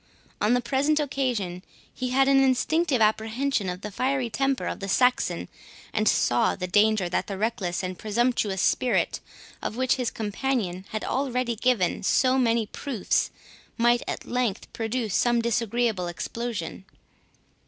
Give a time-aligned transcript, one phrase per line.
[0.41, 1.61] On the present occasion,
[1.93, 5.47] he had an instinctive apprehension of the fiery temper of the Saxon,
[5.93, 9.19] and saw the danger that the reckless and presumptuous spirit,
[9.61, 13.29] of which his companion had already given so many proofs,
[13.77, 16.85] might at length produce some disagreeable explosion.